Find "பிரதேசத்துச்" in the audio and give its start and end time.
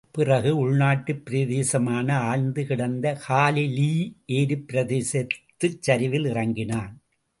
4.73-5.79